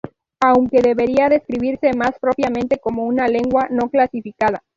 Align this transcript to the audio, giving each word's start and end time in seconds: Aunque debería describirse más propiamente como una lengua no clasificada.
Aunque 0.39 0.81
debería 0.81 1.29
describirse 1.29 1.93
más 1.95 2.17
propiamente 2.19 2.79
como 2.79 3.05
una 3.05 3.27
lengua 3.27 3.67
no 3.69 3.87
clasificada. 3.91 4.63